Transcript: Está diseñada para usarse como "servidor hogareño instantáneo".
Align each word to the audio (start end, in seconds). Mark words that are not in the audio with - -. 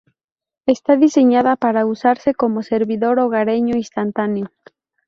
Está 0.65 0.95
diseñada 0.97 1.55
para 1.55 1.85
usarse 1.85 2.33
como 2.33 2.63
"servidor 2.63 3.19
hogareño 3.19 3.75
instantáneo". 3.75 4.47